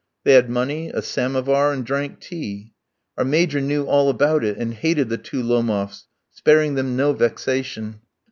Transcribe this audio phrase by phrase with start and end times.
[0.23, 2.73] They had money, a samovar, and drank tea.
[3.19, 7.99] Our Major knew all about it, and hated the two Lomofs, sparing them no vexation.